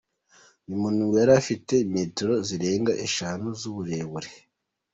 [0.65, 4.29] Uyu muntu ngo yari afite metero zirenga eshanu z’uburebure.